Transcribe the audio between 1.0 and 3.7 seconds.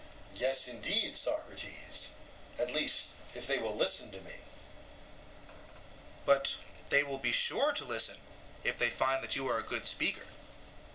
Socrates; at least if they